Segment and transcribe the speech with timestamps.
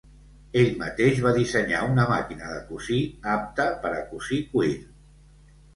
[0.61, 2.99] Ell mateix va dissenyar una màquina de cosir
[3.39, 4.77] apte per a cosir cuir.